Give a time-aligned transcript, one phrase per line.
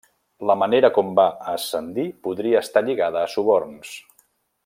[0.51, 3.93] La manera com va ascendir podria estar lligada a suborns.